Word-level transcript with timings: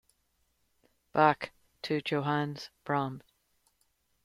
Bach 1.13 1.51
to 1.83 2.01
Johannes 2.01 2.71
Brahms. 2.83 3.21